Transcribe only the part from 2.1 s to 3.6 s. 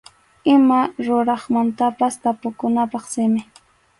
tapukunapaq simi.